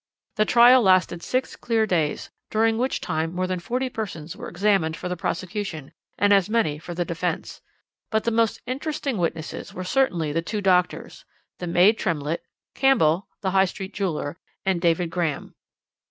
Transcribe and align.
"The 0.37 0.45
trial 0.45 0.81
lasted 0.81 1.21
six 1.21 1.55
clear 1.55 1.85
days, 1.85 2.31
during 2.49 2.79
which 2.79 3.01
time 3.01 3.35
more 3.35 3.45
than 3.45 3.59
forty 3.59 3.87
persons 3.87 4.35
were 4.35 4.49
examined 4.49 4.97
for 4.97 5.07
the 5.07 5.15
prosecution, 5.15 5.91
and 6.17 6.33
as 6.33 6.49
many 6.49 6.79
for 6.79 6.95
the 6.95 7.05
defence. 7.05 7.61
But 8.09 8.23
the 8.23 8.31
most 8.31 8.61
interesting 8.65 9.19
witnesses 9.19 9.75
were 9.75 9.83
certainly 9.83 10.31
the 10.31 10.41
two 10.41 10.59
doctors, 10.59 11.23
the 11.59 11.67
maid 11.67 11.99
Tremlett, 11.99 12.43
Campbell, 12.73 13.27
the 13.41 13.51
High 13.51 13.65
Street 13.65 13.93
jeweller, 13.93 14.39
and 14.65 14.81
David 14.81 15.11
Graham. 15.11 15.53